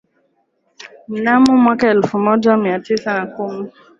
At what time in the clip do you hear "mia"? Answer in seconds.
2.57-2.79